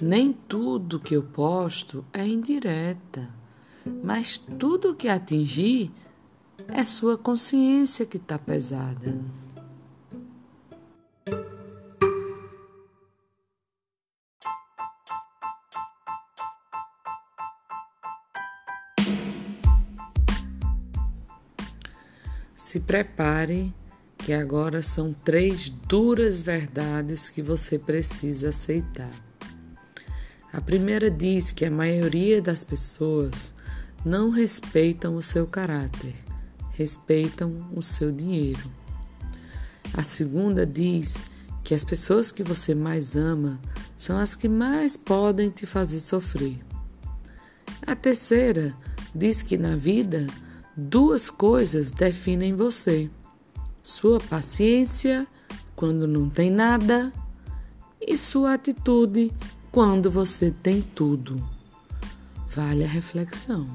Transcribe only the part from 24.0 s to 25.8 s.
que agora são três